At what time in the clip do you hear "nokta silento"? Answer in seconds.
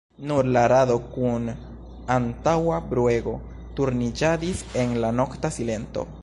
5.21-6.09